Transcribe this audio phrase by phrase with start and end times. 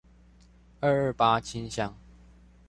[0.79, 1.91] 二二八清鄉